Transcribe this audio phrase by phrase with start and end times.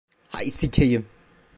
[0.31, 1.05] Hay sikeyim.